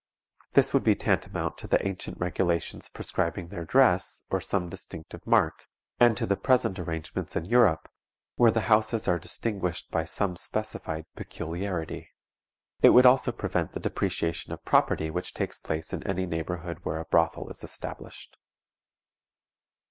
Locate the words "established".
17.63-18.37